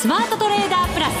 [0.00, 1.12] スマートトレーダープラス。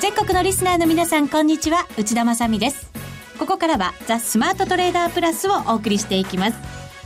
[0.00, 1.86] 全国のリスナーの皆さんこんにちは。
[1.98, 2.90] 内田まさです。
[3.38, 6.58] ここからはザ・スマートトレーダープラスをお送りしていきます。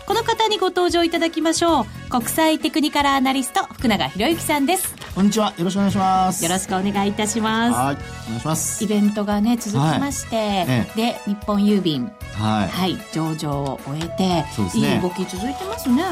[0.07, 1.86] この方にご登場いただきましょう。
[2.09, 4.98] 国際テクニカルアナリスト福永博之さんです。
[5.19, 5.53] こんにちは。
[5.59, 6.45] よろしくお願いします。
[6.45, 7.75] よろしくお願いいたします。
[7.75, 7.96] はい。
[8.27, 8.84] お願いします。
[8.84, 10.47] イベントがね続きまして、はい。
[10.47, 12.05] ええ、で日本郵便。
[12.34, 16.05] はい、はい、上場を終えて、そうですね、いい動き続いてますね。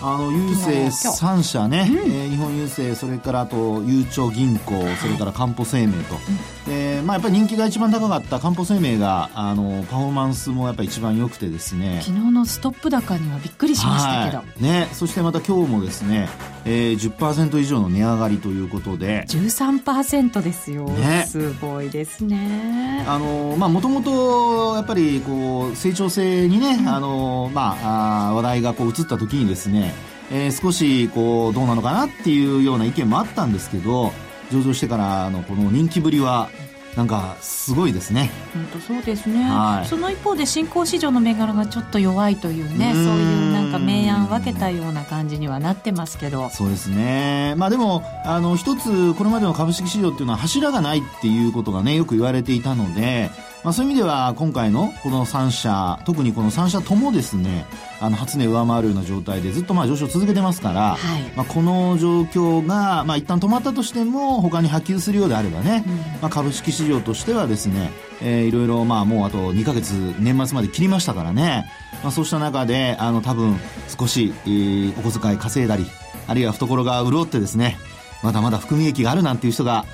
[0.00, 6.14] あの郵政3社ね、うん、えー、日本郵政それからあとゆうちょ銀行、はい、それからかんぽ生命と、
[6.66, 12.00] うん、でまあ、やっぱり人気が一番高かったかんぽ生命があのパフォーマンスもやっぱり一番良くてですね。
[12.02, 16.28] 昨日のストップ高にはびっくりしましたけど、はい、ね、そしてまた今日もですね、
[16.70, 19.24] えー、10%以上の値上がりということで。
[19.28, 23.04] 13%ですよ、ね、すごいですね。
[23.08, 29.94] あのまあもともとやっぱりこう成長性にね、うん、あのまああ話題がこう移った時にですね
[30.30, 34.12] えー、少しこうどうなのかなっていうような意見もあったんですけど
[34.52, 36.50] 上場してからのこの人気ぶりは
[36.98, 38.28] なんかすごいですね。
[38.52, 46.50] 本当そうですね、はい、その一方で新興市場の銘柄がちょっと弱いというねそういうなんか明暗分けたような感じにはなってますけど。
[46.50, 47.54] そうですね。
[47.56, 53.30] まあでもあの一つこれまでの株式市場っていうのは柱がないっていうことがねよく言われていたので
[53.68, 57.66] まあ、そういう意味では今回のこの3社特にこの3社ともですね
[58.00, 67.90] あの初値上回るような状態でずっとまあ上昇続けてますから、はい、まあ、この状況が、まあ、一旦止まったとしても他に波及するようであればね、うん、まあ、株式市場としてはですね、
[68.22, 71.70] えー、いろいろまあもうあと2か月年末まで切りましたからね、
[72.02, 73.58] まあ、そうした中であの多分
[73.98, 75.84] 少し、えー、お小遣い稼いだり
[76.26, 77.76] あるいは懐が潤ってですね
[78.22, 79.84] まだまだ含み益があるなんていう人が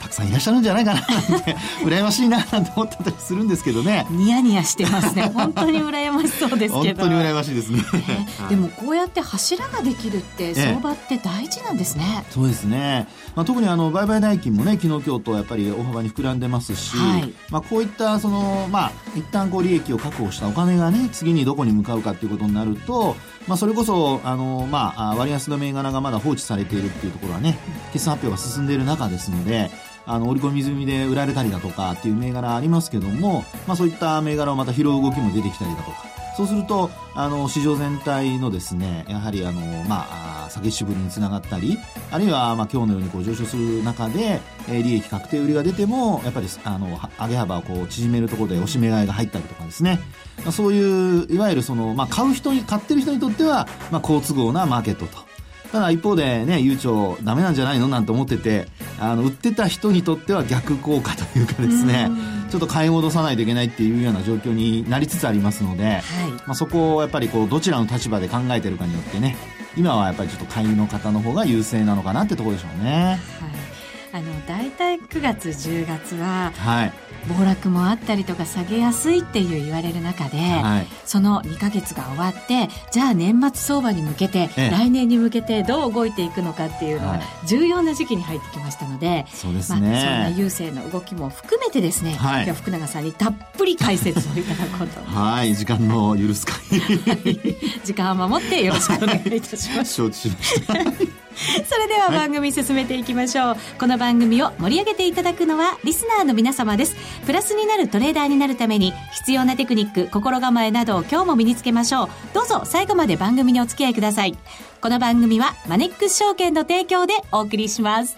[0.00, 1.04] たくさんいらっしゃるんじゃないかなっ
[1.44, 4.06] て 羨ましいななんて思ってたりするんですけどね。
[4.10, 5.30] ニヤニヤしてますね。
[5.34, 7.02] 本当に羨ましそうですけど。
[7.02, 23.16] 本当に羨ましいですね、えー、でもこうやって柱ができるって相場って大事なんですね、えー、そうですね、まあ、特にあの売買代金もね昨日今日とやっぱり大幅に膨らんでますし、はい、まあ、こういったそのまあ一旦こう利益を確保したお金がね次にどこに向かうかっていうことになると
[23.48, 27.58] まあ、それこそあの、まあ、割安の銘柄がまだ放置されているっていうところはね
[27.92, 29.70] 決算発表が進んでいる中ですので
[30.08, 36.18] あの織り込み済みで売られたりだとかっていう銘柄ありますけども、まあ、そういった銘柄をまた拾う動きも出てきたりだとか。
[36.38, 40.06] そうするとあの市場全体のですねやはりあの、ま
[40.46, 41.76] あ、下げしぶりにつながったり
[42.12, 49.98] あるいは、まあ、今日のようにこう上昇する中で、え、利益確定売りが出てもやっぱりあの上げ幅をこう縮めるところで押し目買いが入ったりとかですね、
[50.44, 55.27] まあ、そういういわゆるその、まあ、買う人に買ってる人にとっては、まあ、好都合なマーケットと。
[55.72, 58.66] ただ一方でね、悠長ダメなんじゃないのなんて思ってて、
[58.98, 62.10] あの、売ってた人にとっては逆効果というかですね、
[62.50, 66.02] ちょっと買い戻さないといけないっていうような状況になりつつありますので、はい、
[66.46, 69.36] まあそこをやっぱりこう、どちらの立場で考えてるかによってね、
[69.76, 73.20] 今はやっぱりちょっと買いの方の方が優勢なのかなってところでしょうね。
[73.40, 73.68] はい。
[74.10, 76.92] あの大体9月10月は、はい、
[77.26, 95.00] 暴落もあったりとか下げやすいっていう言われる中で、はい、その2か月が終わってじゃあ年末相場に向けて、ええ、来年に向けてどう動いていくのかっていうのは重要な時期に入ってきましたので、そうですね、まあ、そんな郵政の動きも含めてですね、はい、今日は福永さんにたっぷり解説をいただこうと。
[95.02, 95.54] はい。
[95.54, 96.80] 時間の許す限
[97.24, 97.56] り。
[97.84, 99.94] 時間を守ってよろしくお願いいたします。
[99.94, 101.17] 承知しました
[101.68, 106.96] それでは番組進めていきましょう、はい、この番組を盛り上げていただくのはリスナーの皆様です。
[107.26, 112.08] プラスになるトレーダーになるために必要なテクニック心構えなどを今日も身につけましょう。
[112.34, 114.36] どうぞ最後まで番組にお付き合いください。
[114.80, 118.16] この番組はマネックス証券の提供でお送りします。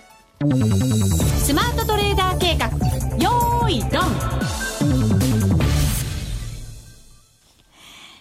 [1.44, 2.69] スマートトレーダー計画。
[3.19, 4.41] よーいドン。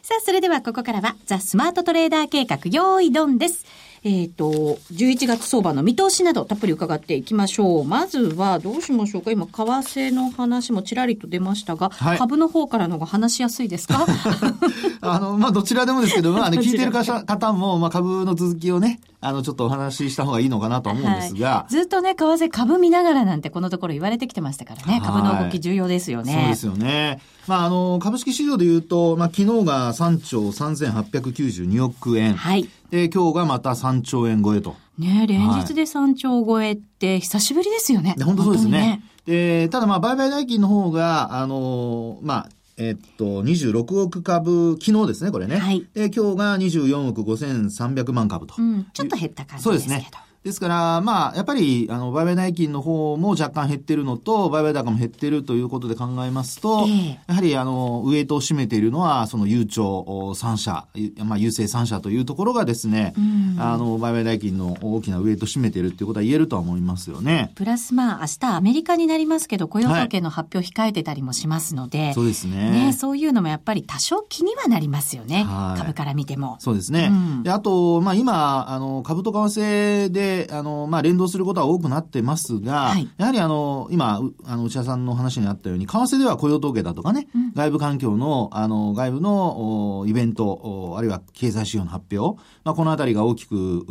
[0.10, 3.66] さあ、それではここからは、ザ・スマートトレーダー計画、用意ドンです。
[4.04, 7.84] えっ、ー、と、11月相場の見通しなどたっぷり伺っていきましょう。
[7.86, 9.32] まずはどうしましょうか。
[9.32, 14.06] 今、為替の話もちらりと出ましたが、はい、株の方からのが話しやすいですか？
[15.02, 21.50] あの、まあ、どちらでもですけど、まあね、聞いてる方も、まあ、株の続きをね、あの、ちょっとお話しした方がいいのかなと思うんですが。
[21.50, 26.34] はい、ずっとね、為替株見ながらなんてこのところ言われてきてましたからね、株の動き重要ですよね。
[26.34, 27.20] そうですよね。
[27.46, 32.36] まあ、あの、株式市場で言うと、まあ、昨日が3兆3892億円。
[32.36, 32.70] はい。
[32.92, 34.76] で、今日がまた3兆円超えと。
[34.98, 38.12] ね連日で3兆超えって久しぶりですよね。
[38.12, 38.72] はい、本当そうですね。
[38.72, 45.58] ねで、ただまあ、売買代金の方が、あの、まあ、えっと、26億株、昨日ですね、これね。
[45.58, 45.86] はい。
[45.94, 48.56] で、今日が24億5300万株と。
[48.58, 49.64] うん、ちょっと減った感じですけど。
[49.64, 50.10] そうですね。
[50.44, 63.14] ですから、まあ、やっぱり、あの、売買代金の方も若干減ってるのと、売買高も減ってるということで考えますと、えー、やはり、あの、ウエイトを占めているのは、その、悠長3社、まあ、郵政3社というところがですね、
[63.58, 67.52] あの、売買代金の大きなウエイトを占めているっていうことは言えるとは思いますよね。
[67.56, 72.72] プラス、まあ、明日アメリカになりますけど、雇用統計の発表控えてたりもしますので、はい、そうですね。
[72.72, 75.44] ね、そういうのもやっぱり多少気にはなりますよね。
[75.44, 76.56] はい、株から見ても。
[76.60, 77.10] そうですね。
[77.12, 93.86] うん、で、あと、まあ、今、あの、株と為替で、あの、まあ、連動することは多くなってますが、はい、やはりあの、今、あの、内田さんの話にあったように、為替では雇用統計だとかね、うん、外部環境の、あの、外部のイベント、あるいは経済指標の発表、まあ、このあたりが大きく、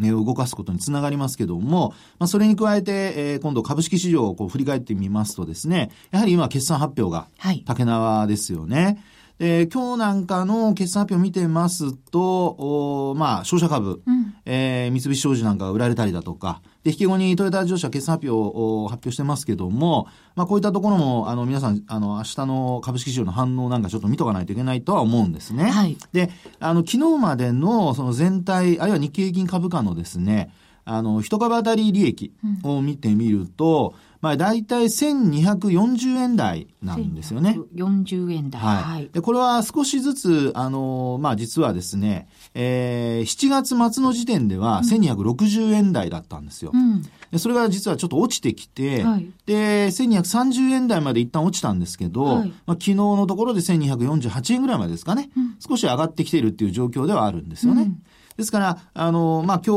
[0.00, 7.28] 値を動かすことにつながりますけども、まあ、それに加えて、えー、今度株式市場をこう振り返ってみますとですね、やはり今決算発表が、
[7.66, 8.84] 竹縄ですよね。
[8.84, 8.98] はい
[9.38, 25.70] で、今日なんかの決算発表を見てますと、おまあ、商社株、うん、えー、三菱商事なんかが売られたりだとか、で、引き後にトヨタ自動車決算発表を発表してますけども、まあ、こういったところも、あの、皆さん、あの、明日の株式市場の反応なんかちょっと見とかないといけないとは思うんですね。
[25.70, 25.96] はい。
[26.12, 30.52] で、あの、昨日までの、その全体、あるいは日経平均株価のですね、
[30.84, 32.32] あの、一株当たり利益
[32.64, 37.58] を見てみると、うんまあ、大体1240円台なんですよね。
[37.74, 38.60] 40円台。
[38.60, 39.10] はい。
[39.12, 46.72] で、これは少しずつ、あの、まあ、実はですね、えー、7月末の時点では1260円台だったんですよ。
[46.74, 57.82] うん、でそれが実はちょっと落ちてきて、はい、で、1230円台まで一旦落ちたんですけど、はい、まあ、昨日のところで1248円ぐらいまでですかね、うん、少し上がってきているっていう状況ではあるんですよね。
[57.82, 58.02] うん
[58.38, 59.74] ですから、あの、まあ、今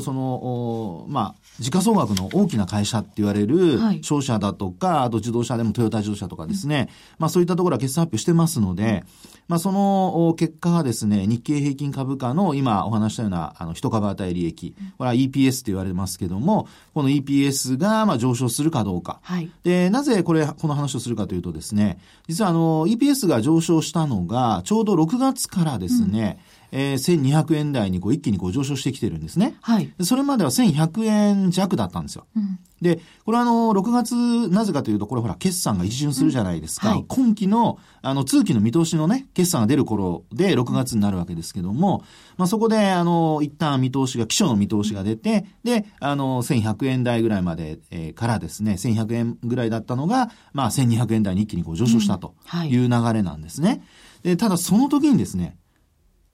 [0.00, 9.04] 日、その、まあ、時価総額の大きな会社って言われる、商社だとか、あと自動車でもトヨタ自動車とかですね、まあ、そういったところは決算発表してますので、
[9.46, 19.20] まあ、その結果がですね、日経平均株価の今お話したような、あの、一株当たり利益、これは EPS って言われますけども、この EPS が、まあ、上昇するかどうか。
[19.22, 29.56] はい、で、なぜこれ、この話をするかというとですね、実はあの、EPS が上昇したのが、ちょうど6月からですね、うんえー、1200円台にこう一気にこう上昇してきてるんですね。
[29.62, 29.94] はい。
[30.02, 32.26] それまでは1100円弱だったんですよ。
[32.34, 36.88] うん、で、これはあの、6月、なぜかというと、これほら、決算が一巡するじゃないですか。
[36.88, 42.02] うんはい、今期の、あの、通期の見通しのね、決算が出る頃で6月になるわけですけども、
[42.36, 52.34] まあそこで、あの、一旦見通しが、基礎の見通しが出て、で、あの、1100円台ぐらいまで、えー、からですね、1100円ぐらいだったのが、まあ1200円台に一気にこう上昇したと
[52.68, 53.70] いう流れなんですね。
[53.70, 53.84] うんは
[54.24, 55.56] い、で、ただその時にですね、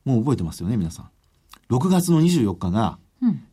[0.04, 1.10] もう覚えてますよね、皆さん。
[1.70, 2.98] 6月の24日が、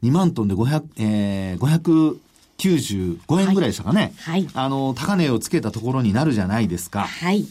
[0.04, 4.14] 2万トンで500、えー、595円ぐらいでしたかね。
[4.18, 4.48] はい。
[4.54, 7.02] あの、高値をつけたところになるじゃないですか。
[7.02, 7.46] はい。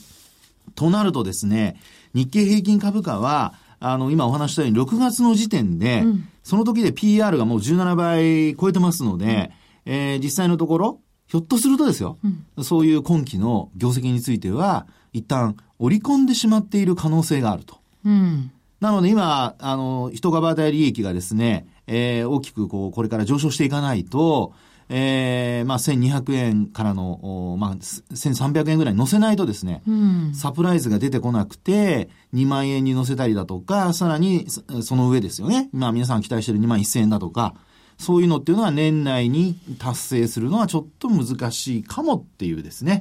[0.75, 1.81] となるとですね、
[2.15, 9.53] 日経平均株価は、あの、今お話したように6月の時点で、うん、その時で PR がもう17倍超えてますので、
[9.85, 12.19] うん、えー、実際のところ、ひょっとするとですよ、
[12.57, 17.79] うん、そういう今期の業績については、一旦織り込んでしまっている可能性があると。
[18.05, 18.51] うん、
[18.81, 24.53] なので今、あの、人が当たり利益がですね、えー、大きくこう、これから上昇していかないと、
[24.89, 34.47] えー、まあ、1200円からの、まあ、1300円ぐらい乗せないとですね、うん、サプライズが出てこなくて、2万円に乗せたりだとか、さらに
[34.83, 35.69] その上ですよね。
[35.73, 37.55] まあ、皆さん期待してる2万1000円だとか、
[37.99, 43.01] そういうのっていうのは年内に達成するのはちょっと難しいかもっていうですね。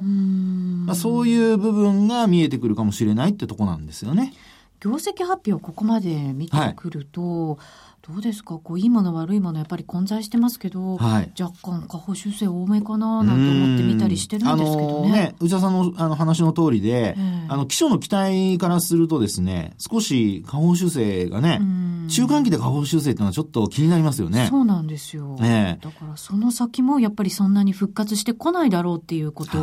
[0.86, 4.32] まあ、そういう部分が見えてくるかもしれないってとこなんですよね。
[4.80, 7.58] 業績発表ここまで見てくると、はい
[8.08, 8.58] どうですか？
[8.62, 15.10] こういいもの悪いものやっぱり混在してますけど、はい、若干下方修正多めかななんて思って見たりしてるんですけどね。
[15.10, 17.16] ね内田さんのあの話の通りで、
[17.48, 21.60] あの、基礎の期待からするとですね、少し下方修正がね、
[22.08, 24.46] 中間期で下方修正っていうのはちょっと気になりますよね。
[24.50, 25.34] そうなんですよ。
[25.34, 29.58] ね、だからその先もやっぱりそんなに復活してこないだろうっていうこと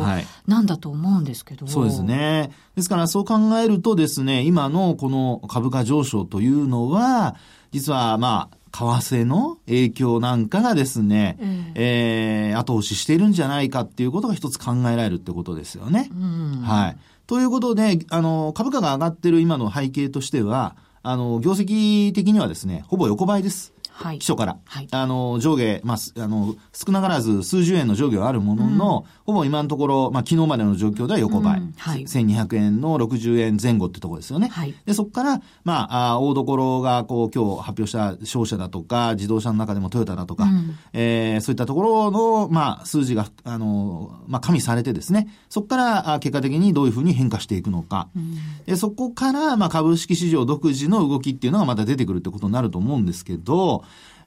[0.46, 1.64] なんだと思うんですけど。
[1.64, 2.50] はい、そうですね。
[2.76, 7.36] ですからそう考えるとですね、今のこの株価上昇というのは、
[7.74, 8.84] 実はまあ、為
[9.16, 16.08] 替の影響なんかがですね、うん、えー、後押ししているんじゃないかっていうことが一つ考えられるってことですよね。
[16.12, 16.96] うん、はい。
[17.26, 23.73] ということで、あの、株価が上がってる今の背景としては、あの、業績的にはですね、ほぼ横ばいです。
[23.96, 31.60] はい、基礎から、はい、あの、上下、まあ、あの、少なからず数十円の上下はあるものの、うん、ほぼ今のところ、まあ、昨日までの状況では横ばい。
[31.60, 34.48] うん、はい、1200円の60円前後ってところですよね。
[34.48, 48.08] はい、で、そこから、まあ、あ大所が、こう、今日発表した商社だとか、自動車の中でもトヨタだとか、うん、えー、そういったところの、まあ、数字が、あの、まあ、加味されてですね、そこから、結果的にどういうふうに変化していくのか。
[48.16, 48.36] うん、
[48.66, 53.83] でそこから、まあ、株式市場独自の動きっていうのがまた出てくるってことになると思うんですけど、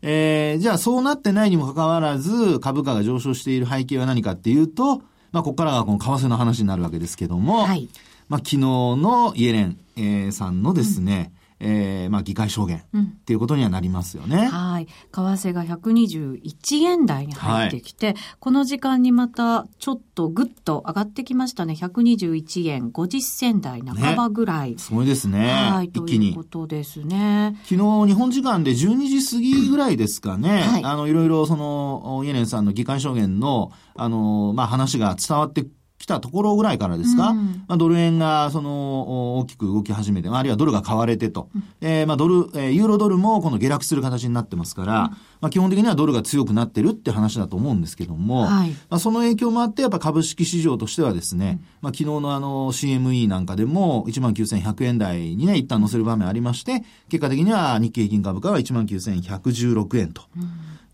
[0.09, 5.01] えー、じゃあそうなってないにもかかわらず、株価が上昇している背景は何かっていうと、
[5.33, 7.89] まあ、ここからがこの為替の話になるわけですけども、はい、
[8.29, 12.81] まあ、昨日のイエレン、えー、さんのですね、うんえー、まあ、議会証言っ
[13.25, 14.37] ていうことにはなりますよね。
[14.37, 14.85] うん、はい。
[14.85, 21.73] 為替が121円台に入ってきて、はい、この時間にまたちょっとぐっと上がってきましたね。
[21.73, 24.71] 121円50銭台半ばぐらい。
[24.71, 25.51] ね、すごいですね。
[25.51, 25.87] はい。
[25.87, 26.33] 一気に。
[26.33, 27.57] ということですね。
[27.63, 30.61] 昨日、日本時間で12時過ぎぐらいですかね。
[30.61, 30.83] はい。
[30.83, 35.69] あの、いろいろその、イエレンさんの議会証言の、あの、まあ、話が伝わって来
[36.07, 45.11] たところぐらいからですか、うん、まあ、ドル円がその大きく動き始めて、あるいはドルが買われてと、うん、えー、まあドル、えー、ユーロドルもこの下落する形になってますから、うん、
[45.41, 60.23] まあ、基本的にはドルが強くなってるって話だと思うんですけども、はい、まあ、その影響もあって、やっぱ株式市場としてはですね、まあ、昨日のあの CME なんかでも19,100円台にね、一旦乗せる場面ありまして、結果的には日経平均株価は19,116円と。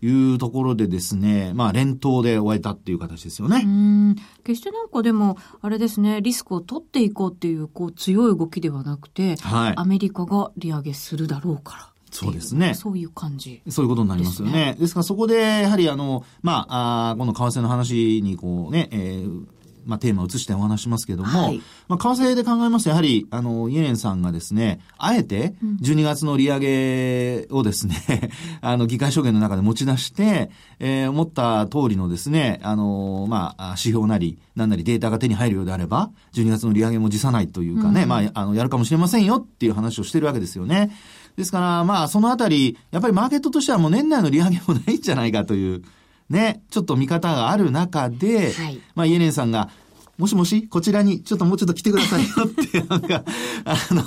[0.02, 3.62] いうところでですね、まあ連投で終えたっていう形ですよね。
[3.64, 4.16] うん。
[4.44, 11.93] 決してなんかでも、あれですね、リスクを取っていこうっていう、こう強い動きではなくて、はい、アメリカが利上げするだろうから。
[12.14, 12.74] そうですね。
[12.74, 14.76] そういう感じ、そういうことになりますよね。
[14.78, 19.46] ですからそこで、やはりあの、まあ、あこの為替の話にこうね、えー、
[19.84, 28.30] まあ、テーマを移してお話しますけども、はい、まあ、為替で考えますと、やはり、あの、イエレンさんがですね、あえて、12月の利上げをですね、
[28.62, 40.92] あの、議会証言の中で持ち出して、えー、思った通りのですね、あの、まあ、指標なり、なんなりデータが手に入るようであれば、12月の利上げも辞さないというかね、うん、まあ、あの、やるかもしれませんよっていう話をしてるわけですよね。
[41.36, 45.82] ですから、まあ、そのあたり、やっぱりマーケットとしてはもう年内の利上げもないんじゃないかという、
[46.30, 49.70] ね、ちょっと見方がある中で、はい、まあ、イエレンさんが、
[50.16, 53.24] もしもし、こちらに、ちょっともうちょっと来てくださいよって、なんか、
[53.64, 54.04] あの、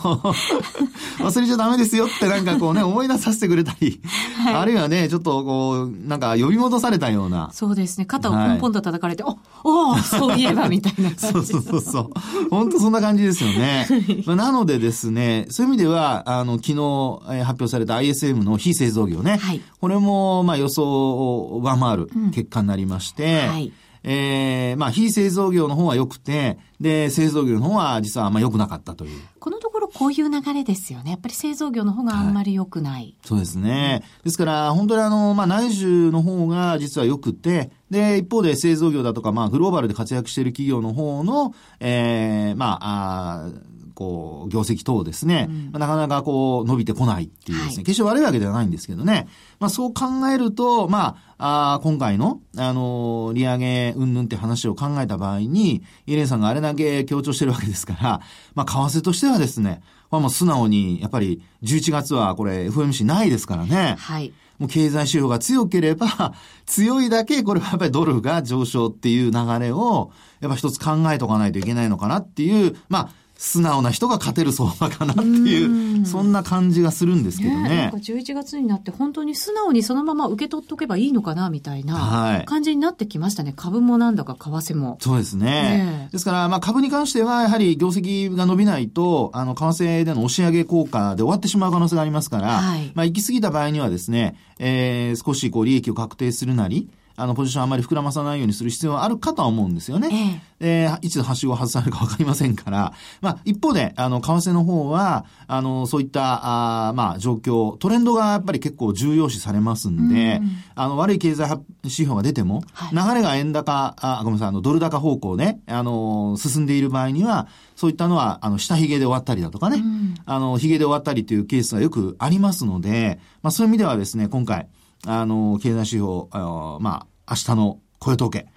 [1.20, 4.00] 忘れちゃダメですよってなんかこうね、思い出させてくれたり、
[4.38, 7.50] はい、あるいはね、ちょっとこう、なんか呼び戻されたような。
[7.52, 8.06] そうですね。
[8.06, 9.36] 肩をポンポンと叩かれて、はい、
[9.66, 12.10] お、おそういえばみたいな そうそうそうそう。
[12.50, 13.88] 本当そんな感じですよね。
[14.26, 19.40] まあ、なのでですね、そういう意味では、あの、昨日、えー、発表された ISM の非製造業ね。
[19.42, 23.74] はい、これも、まあ予想を上回る結果になりまして、うん、はい
[24.10, 29.20] えー、まあ、非製造業の方は良くて、で、製造業の方は実はあんま良くなかったという。
[29.38, 31.12] このところこういう流れですよね。
[31.12, 32.94] やっぱり製造業の方があんまり良くない。
[32.94, 34.04] はい、そうですね。
[34.24, 43.50] ですから、本当にあの、まあ、内需の方が実は良くて、で、一方で製造業だとか、まあ、グローバルで活躍している企業の方の、ええー、まあ、あ
[43.98, 49.28] こう、業績等ですね、うん、なかなかこう、伸びてこないっていうですね、はい、決して悪いわけではないんですけどね。
[49.60, 58.22] まあそう考えると、まあ、あ今回の、あのー、利上げ云々って話を考えた場合に、イレンさんがあれだけ強調してるわけですから、
[58.54, 63.96] まあ為替としてはですね、まあもう素直に、やっぱり11月はこれ FOMC ないですからね。
[63.98, 64.32] はい。
[64.60, 66.36] もう経済指標が強ければ、
[66.66, 77.70] 強いだけこれはやっぱりドルが上昇っていう流れを、やっぱ一つ考えとかないといけないのかなっていう、まあ、素直な人が勝てる相場かなっていう、そんな感じがするんですけどね。
[77.70, 83.50] ねなんか11月になって本当に素直にそのまま受け取っとけばいいのかなみたいな感じになってきましたね。
[83.50, 84.98] はい、株もなんだか為替も。
[85.00, 85.46] そうですね。
[85.46, 100.44] ねですから、まあ株に関してはやはり業績が伸びないと、あの、為替での押し上げ効果で終わってしまう可能性がありますから、はい、まあ行き過ぎた場合にはですね、えー、少しこう利益を確定するなり、あの、ポジションあまり膨らまさないようにする必要はあるかとは思うんですよね。
[100.60, 100.88] ええ。
[100.88, 102.94] ー、いつはしごを外されるかわかりませんから。
[103.22, 110.44] まあ、一方で、あの、為替の方は、あの、そういった、あまあ、状況、トレンドがやっぱり結構重要視されますんで、ん
[110.76, 111.50] あの、悪い経済
[111.82, 119.82] 指標が出ても、はい、流れが円高、あ、ごめんなさい、あの、ドル高方向ね、あの、進んでいる場合には、そういったのは、あの、下髭で終わったりだとかね、
[120.28, 124.68] あの、髭で終わったりというケースがよくありますので、まあ、そういう意味ではですね、今回、
[125.08, 128.48] あの、経済指標、あのまあ、明日の雇用統計。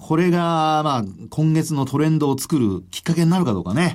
[0.00, 3.94] これが、まあ、今月のトレンドを作るきっかけになるかどうかね。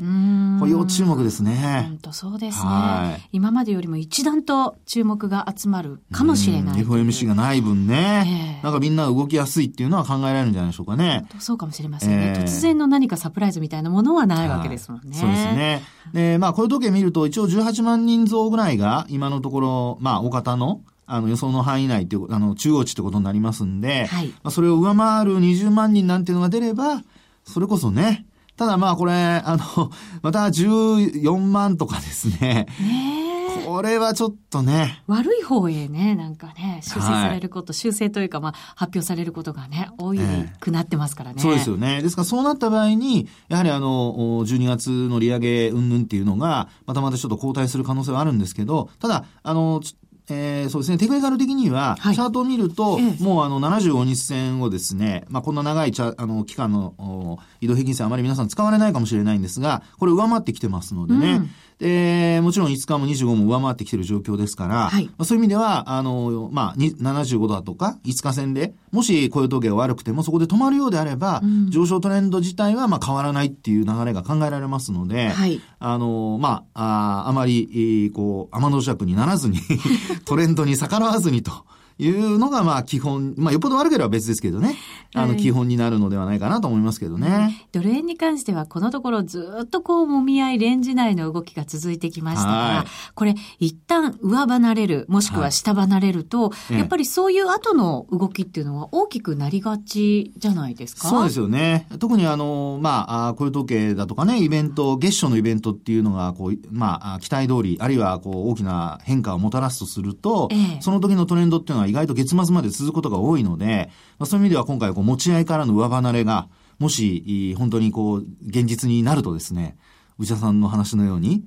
[0.60, 1.86] これ要注目ですね。
[1.90, 3.28] 本当そうですね。
[3.32, 6.86] 今までよりも一段と注目が集まるかもしれない。
[6.86, 11.26] FOMC がない分ね、えー、なんかみんな動きやすいっていうのは考えられるんじゃないでしょうかね。
[11.40, 15.18] そうかもしれませんね、えー、突然の何かサプライズみたいなものはないわけですもんね。
[15.18, 15.82] そうですね。
[16.14, 27.04] で、まあ、雇用統計見ると一応18万人増ぐらいが今のところ、まあ、大方のあの予想の範囲内っていう、あの中央値ってことになりますんで、はい、まあ、それを上回る20万人なんていうのが出れば、
[27.44, 28.26] それこそね、
[28.58, 29.92] ただまあこれ、あの、
[30.24, 32.68] また14万とかですね。
[32.80, 33.26] ね
[33.66, 35.02] これはちょっとね。
[35.08, 40.14] 悪い方へね、なんかね、修正されること、はい、修正というか、まあ、発表されることがね、多
[40.60, 42.02] くなってますからね、そうですよね。
[42.02, 44.14] ですからそうなった場合に、やはりあの、
[44.46, 49.82] 12月の利上げ云々っていうのが、またまたちょっと後退する可能性はあるんですけど、ただ、あの、
[50.30, 79.60] えー、そうですね、テクニカル的には、チャートを見ると、ええ、もうあの75日線をですね、まあこんな長いチャあの期間の移動平均線あまり皆さん使われないかもしれないんですが、これ上回ってきてますのでね、うんで、もちろん5日も25も上回ってきてる状況ですから、はい、まあ、そういう意味では、あの、まあ、75だとか、5日線で、もし雇用統計が悪くてもそこで止まるようであれば、うん、上昇トレンド自体はまあ変わらないっていう流れが考えられますので、はい、あの、まあ、ああまり、こう、天の尺にならずに
[80.24, 81.52] トレンドに逆らわずにと。
[81.98, 84.76] いうのが、まあ、基本、まあ、よっぽど悪ければ別ですけどね。
[85.14, 87.68] あの、基本になるのではないかなと思いますけどね。
[87.72, 101.08] ドル円に関しては、このところずっとこう、もみ合い、レンジ内の動きが続いてきましたから、これ、一旦上離れる、もしくは下離れると、はい、やっぱりそういう後の動きっていうのは大きくなりがちじゃないですか？
[101.08, 101.88] そうですよね。
[102.00, 113.90] 特にあの、まあ、こういう統計だとかね、イベント、月初のイベントっていうのが、こう、まあ、期待通り、あるいは、こう、大きな変化をもたらすとすると、ええ、その時のトレンドっていうのは意外と月末までで続くことが多いので、
[114.20, 116.50] まあ、そういう意味では今回こう持ち合いからの上離れが、
[116.80, 119.78] もし、本当にこう、現実になるとですね、
[120.20, 121.44] 内田さんの話のように、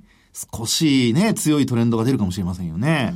[0.57, 3.12] 少しね、強いトレンドが出るかもしれませんよね。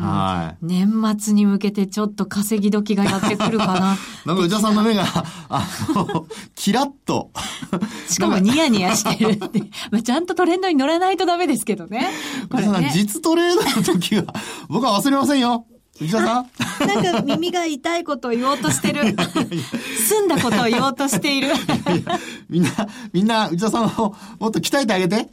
[0.00, 0.64] はい。
[0.66, 3.96] 年末に向けてちょっと稼ぎ時がやってくるかな。
[4.24, 5.04] なんか内田さんの目が、
[5.48, 7.30] あの、キラッと。
[8.08, 9.60] しかもニヤニヤしてるって。
[9.90, 12.10] まあ、ちゃんとトレンドに乗らないとダメですけどね。
[12.50, 14.24] これね実トレードの時は、
[14.68, 15.66] 僕は忘れませんよ。
[16.00, 16.50] 内田さん？
[16.86, 19.02] なんか耳が痛いことを言おうとしてる。
[20.08, 21.48] 澄んだことを言おうとしている。
[22.48, 22.70] みんな、
[23.12, 25.28] みんな、内田さんをもっと鍛えてあげて。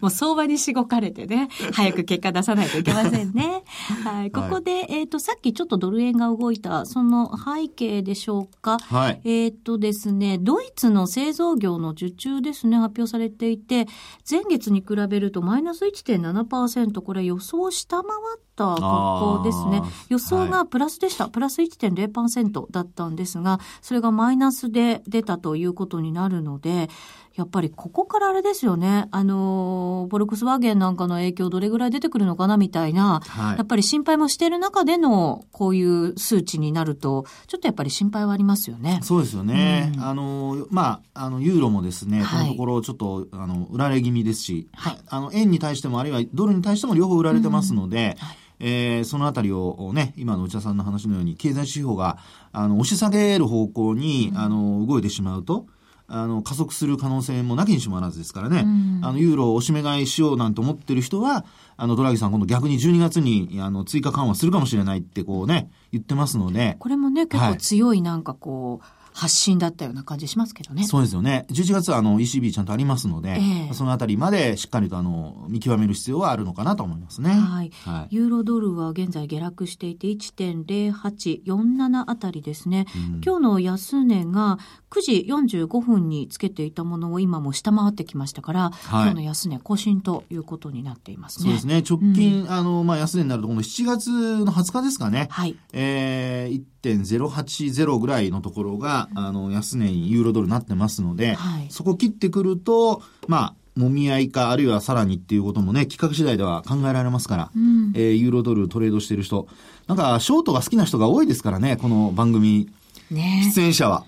[0.00, 3.62] もう相場にしごかれてね、早く結果出さないといけませんね。
[4.04, 4.30] はい。
[4.30, 8.78] ここで、はい、えっ、ー、と、さっきちょっとドル円が動いた、その背景でしょうか。
[8.78, 9.20] はい。
[9.24, 13.86] えっ、とですね、ドイツの製造業の受注ですね、発表されていて、
[14.28, 19.82] 前月に比べるとマイナス1.7%、これ予想下回った格好ですね。
[20.08, 21.24] 予想がプラスでした。
[21.24, 26.88] はい、プラス1.0%だったんですが、それがマイナスで出たということになるので、
[27.36, 29.08] やっぱりここからあれですよね。
[29.10, 39.00] あの、ボルクスワーゲンなんかの影響どれぐらい出てくるのかなみたいな、はい、やっぱり心配もしている中でのこういう数値になると、ちょっとやっぱり心配はありますよね。
[39.02, 39.92] そうですよね。
[39.96, 52.18] うん、あの、まあ、あの、ユーロもですね、このところちょっと、あの、売られ気味ですし、はい、あの、円に対してもあるいはドルに対しても両方売られてますので、うんはいえー、そのあたりをね、今の内田さんの話のように、経済指標が、
[52.52, 55.66] あの、押し下げる方向に、あの、動いてしまうと、
[56.08, 61.44] あの、加速する可能性もなきにしもあらずですからね、うん、あの、ユーロを押し目買いしようなんて思ってる人は、
[61.76, 66.76] あの、ドラギさん今度逆に12月に、あの、追加緩和するかもしれないってこうね、言ってますので。
[66.78, 70.84] これもね、結構強いなんかこう、はい発信だったような感じしますけどね。
[70.84, 71.46] そうですよね。
[71.50, 77.30] 11月はあの ECB ちゃんとありますので、えー、そのあたりまでしっかりとあの見極める必要はあるのかなと思いますね。
[77.30, 77.72] はい。
[77.86, 82.84] はい、ユーロドルは現在下落していて1.0847あたりですね。
[82.94, 84.58] うん、今日の安値が
[84.90, 85.26] 9時
[85.56, 91.44] 45分につけていたものを今も下回ってきましたから、はい、今日の安値更新ということになっていますね。
[91.44, 91.82] そうですね。
[91.88, 94.10] 直近、うん、あの、まあ、安値になるとこの7月
[94.44, 95.28] の20日ですかね。
[95.30, 95.56] はい。
[95.72, 96.62] えー、
[96.94, 109.48] 1.080ぐらいのところが、あの、安値にユーロドルになってますので、はい、そこ切ってくると、まあ、もみ合いか、あるいはさらにっていうこともね、企画次第では考えられますから、うん、えー、ユーロドルトレードしてる人、
[109.86, 112.68] なんか、ショートが好きな人が多いですからね、この番組。
[113.10, 114.04] ね出演者は。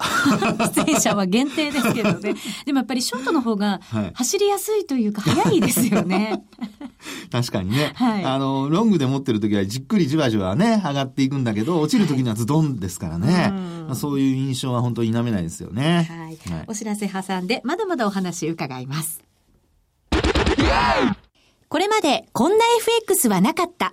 [0.74, 2.34] 出演者は限定ですけどね。
[2.66, 3.80] でもやっぱりショートの方が
[4.14, 6.42] 走りやすいというか、早いですよね。
[7.30, 7.92] 確かにね。
[7.94, 13.32] はい、あの、ロングで持ってる時はじっくりじわじわね、上がっていくんだけど、落ちる時にはズドンですからね。
[13.32, 13.50] はい
[13.88, 16.06] まあ、そういう印象は本当に否めないですよね。
[16.08, 16.52] はい。
[16.52, 19.22] はい、お知らせ挟んで、まだまだお話伺います。
[21.68, 23.92] これまでこんな FX はなかった。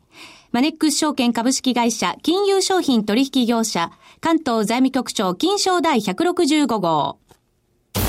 [0.51, 7.19] マネックス証券株式会社金融商品取引業者関東財務局長金賞第165号。
[7.93, 8.01] ザ・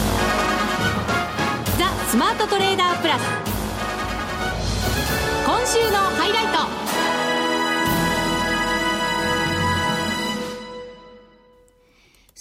[2.09, 3.23] スマートトレーダープラス。
[5.47, 6.82] 今週のハイライト。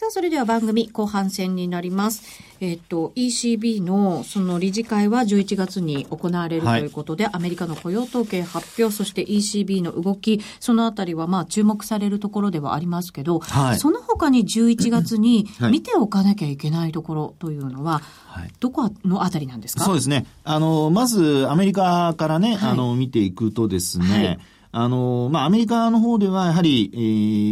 [0.02, 2.24] さあ、それでは番組後半戦になります。
[2.60, 19.84] えっ、と、ECB のその理事会は11月に行われるということで、はい、アメリカの雇用統計発表、そして ECB の動き、そのあたりはまあ注目されるところではありますけど、はい、その他に11月に見ておかなきゃいけないところというのは、はい、どこのあたりなんですか？
[19.84, 20.26] そうですね。
[20.44, 24.40] あの、まずアメリカからね、あの、見ていくとですね、
[24.73, 26.97] あの、まあ、アメリカの方では、やはり、え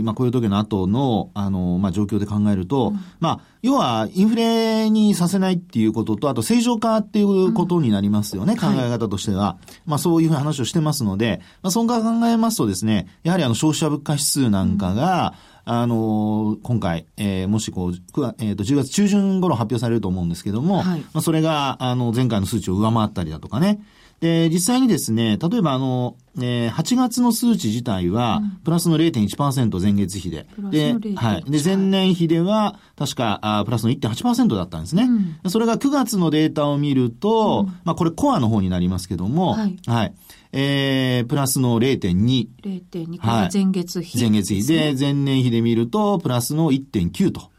[0.01, 9.43] ー、まあ、雇用統計の後の、あの、まあ、状況で考えると、うん、まあ、要は、インフレにさせないっていうことと、あと、正常化っていうことになりますよね、うん、考え方としては。
[9.43, 15.34] はい、まあ、そういうふうな話をしてますので、まあ、そのから考えますとですね、やはりあの、消費者物価指数なんかが、
[15.65, 17.93] うん、あの、今回、えー、もしこう、
[18.39, 23.82] えっ、ー、と、10月中旬頃発表されると思うんですけども、はい、まあ、それが、あの、前回の数値を上回ったりだとかね、
[24.19, 30.45] で、実際にですね、例えばあの、えー、8月の数値自体は、プラスの0.1%前月比で。
[30.71, 31.43] で、はい。
[31.49, 35.08] で、前年比では、確か、あプラスの1.8%だったんですね。
[35.43, 39.79] うん、それが9月のデータを見ると、うん、まあこれコアの方になりますけども、はい。
[39.86, 40.13] はい、
[40.51, 42.47] えー、プラスの0.2。
[42.62, 47.49] 0.2、はい、前月比、前月比で、前年比で見ると、プラスの1.9と。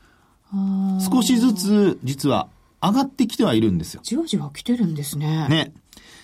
[1.10, 2.48] 少しずつ、実は、
[2.82, 4.00] 上がってきてはいるんですよ。
[4.02, 5.46] じわじわ来てるんですね。
[5.48, 5.72] ね。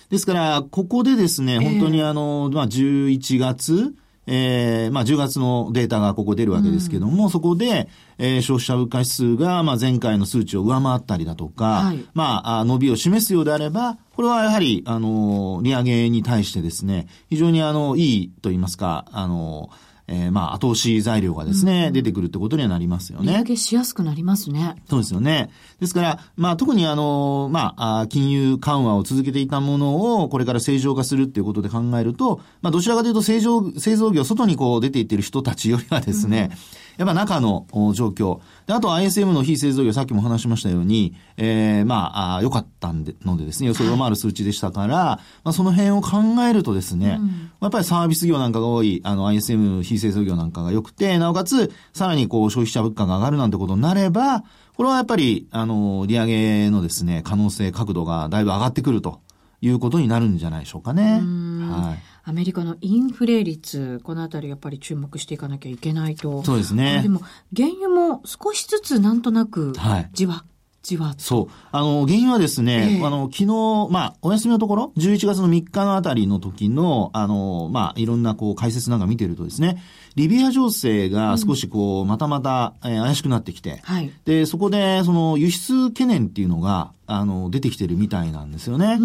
[0.09, 3.93] ですから、ここでですね、本当にあの、まあ、11月、
[4.27, 19.69] えー、まあ、10月のデータがここ出るわけですけども、うん、そこで、えー、消費者物価指数が、まあ、前回の数値を上回ったりだとか、はい、まあ、伸びを示すようであれば、これはやはり、あの、利上げに対してですね、非常にあの、いいと言いますか、あの、
[20.09, 23.33] えー、まあ、後押し材料がですね、うん、出てくるってことにはなりますよね。
[23.33, 24.75] 利上げしやすくなりますね。
[24.89, 25.49] そうですよね。
[25.81, 38.39] ですから、まあ、特にあの、まあ、金融緩和を続けていたものを、これから正常化するっていうことで考えると、まあ、どちらかというと、製造、製造業、外にこう出ていっている人たちよりはですね、うんやっぱ中の状況。
[38.65, 54.43] で、あと ISM の非製造業、さっきも話しましたように、えー、まあ、良かったんで、のでですね、予想を上回る数値でしたから、はい、まあ、その辺を考えるとですね、うん、やっぱりサービス業なんかが多い、あの ISM 非製造業なんかが良くて、なおかつ、さらにこう消費者物価が上がるなんてことになれば、
[54.75, 59.21] これはやっぱり、あの、利上げのですね、可能性、角度がだいぶ上がってくると
[59.61, 61.13] いうことになるんじゃないでしょうかね。
[61.13, 62.16] はい。
[62.27, 66.43] アメリカのインフレ率、このあたりやっぱり注目していかなきゃいけないと。
[66.43, 66.99] そうですね。
[67.01, 67.21] でも、
[67.55, 69.71] 原油も少しずつなんとなく、
[70.11, 70.43] じわ、はい
[70.83, 71.53] じわそう。
[71.71, 79.83] あの、原因はですね、えー、あの、昨日、まあ、お休みのところ、11月の3日のあたりの時の、あの、まあ、いろんなこう解説なんか見てるとですね、
[80.17, 88.99] リビア情勢が少しこう、またまた、えー、怪しくなってきて、はい、で、そこで、その、輸出懸念っていうのが、あの、出てきてるみたいなんですよね。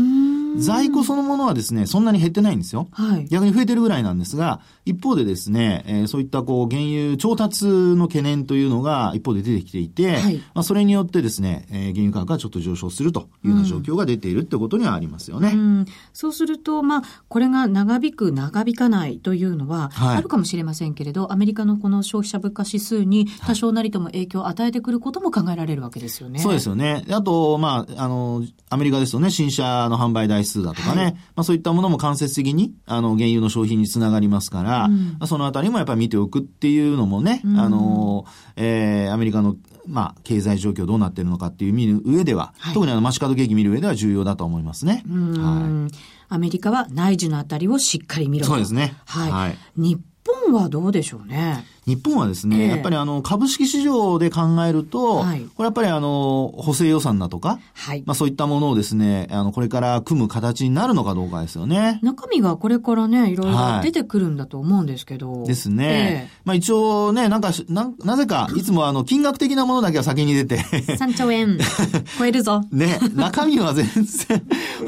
[0.57, 2.89] 在庫そのものはですね、そんなに減ってないんですよ。
[2.91, 15.53] はい、逆に増えてるぐらいなんですが、一方でですね、えー、そういったこう、原油調達の懸念というのが一方で出てきていて、はい、まあ、それによってですね、えー、原油価格がちょっと上昇するというような状況が出ているってことにはありますよね。
[15.55, 26.39] うん、そうすると、まあ、これが長引く、長引かないというのは、あるかもしれませんけれど、はい、アメリカのこの消費者物価指数に多少なりとも影響を与えてくることも考えられるわけですよね。
[26.39, 27.05] そうですよね。
[27.11, 38.25] あと、まあ、あの、アメリカですとね、新車の販売台数だとかね、はい、まあそういったものも間接的に、あの、原油の消費につながりますから、うん、そのあたりもやっぱり見ておくっていうのもね、うん、あの、
[38.57, 45.03] えー、アメリカのまあ、経済状況どうなってるのかっていう見る上では、はい、特にあの、街角景気見る上では重要だと思いますね。
[45.07, 46.13] はい。
[46.29, 48.53] アメリカは内需のあたりをしっかり見ろと。
[48.53, 48.95] そうですね。
[49.05, 49.31] はい。
[49.31, 51.65] はい、日本はどうでしょうね。
[51.87, 61.99] 日本はですね、えー、やっぱりあの、株式市場で考えると、はい、これやっぱりあの、補正予算だとか、はい、まあそういったものをですね、あの、これから組む形になるのかどうかですよね。
[62.03, 65.41] 中身がこれからね、いろいろ出てくるんだと思うんですけど。
[65.41, 66.29] はい、ですね。
[66.29, 70.59] えー、まあ一応ね、なんか、な、なぜか、いつもあの、金額的なものだけは先に出て。
[70.61, 71.59] 3兆円。
[72.17, 72.63] 超えるぞ。
[72.71, 74.43] ね、中身は全然、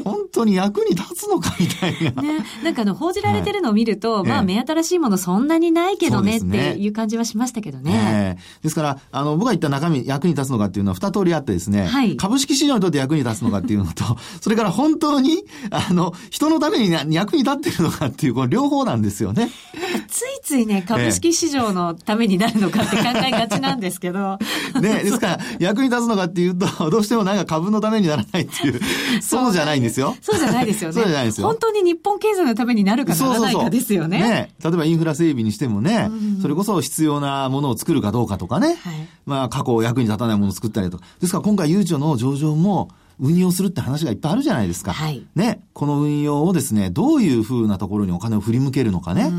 [0.05, 2.21] 本当に役に立つのかみたいな。
[2.21, 8.37] ね、なんかあの、報じられてるのを見ると、まあ目新しいものそんなにないけどねっていう感じはしましたけどね。
[8.37, 14.03] えー、ですから、あの、僕が言った中身、役に立つのかっていうのは二通りあってですね、はい、株式市場にとって役に立つのかっていうのと、
[14.41, 19.49] それから本当に、あの、人のために役に立ってるのかっていう、この両方なんですよね。
[20.07, 24.37] ついついね、株式市場のためになるのかって考えがちなんですけど。
[24.79, 28.79] ね、ですから、役に立つのかっていうと、 どうしてもなんか株のためにならないっていう、
[29.21, 30.15] そうじゃないんですよ。
[30.21, 30.93] そうじゃないですよね。
[30.93, 31.47] そうじゃないですよ。
[31.47, 34.19] 本当に日本経済のためになるかならないかですよね。
[34.19, 34.55] そうそうそうね。
[34.63, 38.75] 例えばインフラ整備にしてもね、うん、それこそ必要なものを作るかどうかとかね、はい、
[39.25, 41.05] まあ過去役に立たないものを作ったりとか。
[41.19, 44.91] ですから今回悠長の上場も、運用するって話がいっぱいあるじゃないですか。
[44.91, 45.25] はい。
[45.35, 45.61] ね。
[45.73, 49.29] この運用をですね、どういうふうなところにお金を振り向けるのかね。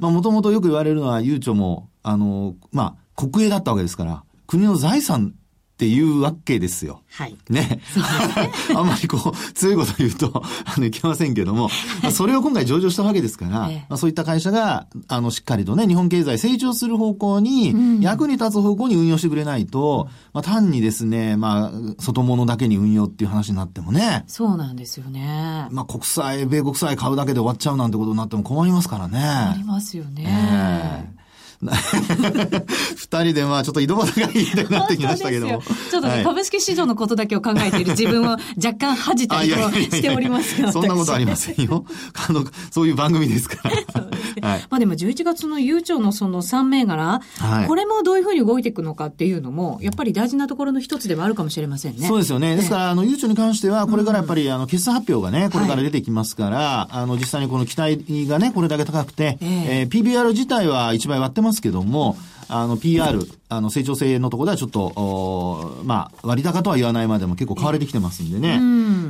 [0.00, 5.34] まあもともとよく言われるのは、悠長も、あの、まあ、国営だったわけですから、国の財産
[5.80, 7.00] っていうわけですよ。
[7.10, 7.38] はい。
[7.48, 7.60] ね。
[7.62, 7.80] ね
[8.76, 11.70] あんまりこう、強いこと言うと、あの、いけませんけども、
[12.12, 24.24] それを今回上場したわけですから、ええ、まあ、そういった会社が、あの、しっかりとね、日本経済成長する方向に、役に立つ方向に運用してくれないと、うん、まあ、単にですね、まあ、外物だけに運用っていう話になってもね。
[24.26, 25.66] そうなんですよね。
[25.70, 29.18] まあ、国債、米国債買うだけで終わっちゃうなんてことになっても困りますからね。
[29.18, 31.06] ありますよね。
[31.14, 31.19] えー
[32.96, 35.62] 二人でまあちょっと井戸端がいいみたいになってきましたけども。
[35.90, 40.72] ちょっとね、はい、株式市場のことだけを考えている自分を若干恥じたりしておりますが。
[40.72, 41.84] そんなことありませんよ。
[42.28, 44.48] あの、そういう番組ですから。
[44.48, 52.06] はい、まあでも11月の悠長のその3銘柄、はい、これもどういうふうに動いていくのかっていうのも、やっぱり大事なところの一つではあるかもしれませんね。
[52.06, 52.56] そうですよね。
[52.56, 62.16] ですから、あの、悠長に関しては、これからやっぱり、あの、決算発表がね、これから出てきますから、あの、実際にこの期待がね、これだけ高くて、えー、えー、PBR 自体は1倍割ってますけども、
[62.48, 68.58] あの、PR、あの、成長性のところではちょっと、まあ、割高とは言わないまでも結構買われてきてますんでね。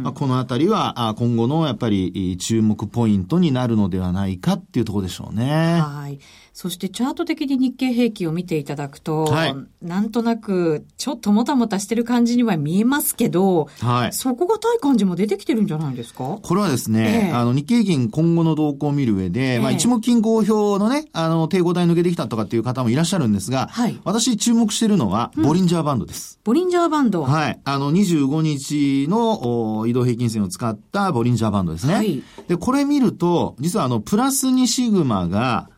[0.02, 5.80] まあ、このあたりは、あ今後のやっぱり注目ポイントになるのではないかっていうところでしょうね。
[5.80, 6.18] はい。
[6.52, 16.38] そしてチャート的に日経平均を見ていただくと、はい、なんとなくちょっともたもたしてる感じには見えますけど、はい、底堅い感じも出てきてるんじゃないですか？
[16.42, 26.40] これはですね、えー、あの日経平均今後の動向を見る上で、えー、まあ一目金公表のね、あの抵抗体抜けてきたとかっていう方もいらっしゃるんですが、はい、私注目してるのはボリンジャーバンドです。
[26.40, 27.22] うん、ボリンジャーバンド。
[27.22, 27.60] はい。
[27.64, 31.94] あの25日の移動平均線を使ったボリンジャーバンドですね。
[31.94, 35.68] はい、で、これ見ると、実はあのプラス2シグマが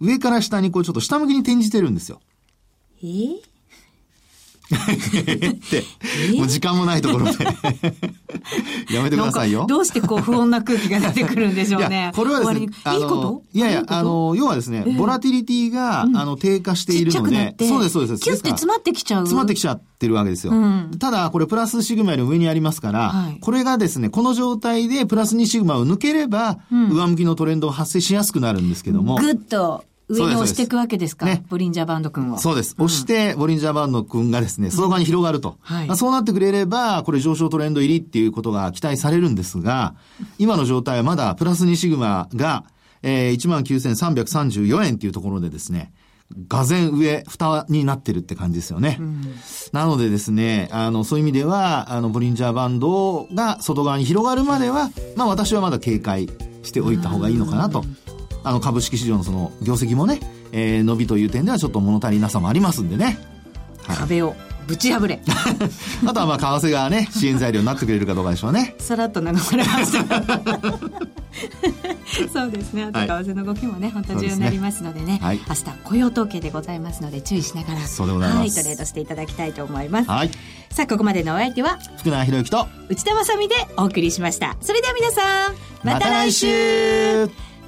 [0.00, 2.20] 上から下にこうちょっと下向きに転じてるんですよ。
[3.02, 3.40] えー、
[4.76, 5.84] って、
[6.38, 7.32] もう時間もないところで
[8.92, 9.66] やめてくださいよ。
[9.68, 12.12] どうしてこう不穏な空気が出てくるんでしょうね。
[12.14, 12.68] これはですね、いい
[13.02, 13.42] こと？
[13.52, 18.22] いやいや、あの、要はですね、ボラティリティが、あの、低下しているので、そうです、そうです。
[18.22, 19.22] キュッて詰まってきちゃう。
[19.22, 20.52] 詰まってきちゃってるわけですよ。
[20.98, 29.16] ただ、これプラスシグマより上にありますから、これがですね、この状態でプラス2シグマを抜ければ、上向きのトレンドが発生しやすくなるんですけども。
[29.18, 29.84] ぐっと。
[30.12, 31.26] 上に押していくわけですか？
[31.26, 32.38] ね、ボリンジャーバンド君を。
[32.38, 32.74] そうです。
[32.78, 35.56] 押して、ボリンジャーバンド君がですね、外側に広がると。
[35.60, 39.94] はい、そうなってくれれば、これ上昇トレンド入りっていうことが期待されるんですが、
[40.38, 42.64] 今の状態はまだプラス2シグマが、
[43.02, 45.92] えー、19,334円っていうところでですね、
[46.48, 48.96] がぜ上、蓋になってるって感じですよね。
[48.98, 49.22] うん、
[49.72, 56.30] なのでですね、あの、そういう意味では、あの、ボリンジャーバンドが外側に広がるまでは、まあ私はまだ警戒
[56.62, 57.84] しておいた方がいいのかなと
[58.44, 60.20] あの株式市場のその業績もね、
[60.52, 63.18] えー、伸びという点ではちょっと物足りなさもありますんでね。
[63.86, 64.34] はい、壁を
[64.66, 65.20] ぶち破れ。
[66.06, 68.74] あとはまあ為替がね、 支援材料になってくれるかどうかでしょうね。
[68.78, 70.22] さらっと流されました。
[72.32, 72.84] そうですね。
[72.84, 75.18] あと為替の動きもね、本当重要になりますのでね。
[75.22, 77.80] はい、明日雇用統計でございますので注意しながら。
[77.80, 80.10] はい、トレードしていただきたいと思います。
[80.10, 80.30] はい。
[80.70, 84.56] さあ、ここまでのお相手は、福永博之と内田まさみでお送りしました。
[84.60, 87.51] それでは皆さん、また来週